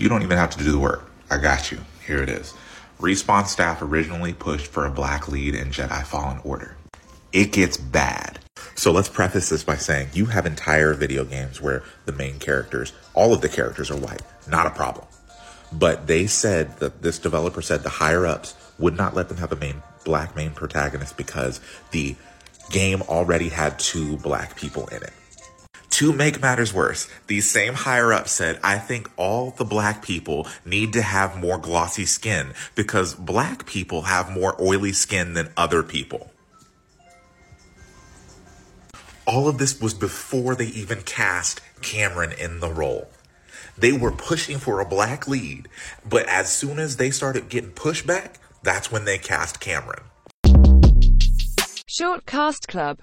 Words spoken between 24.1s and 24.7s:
black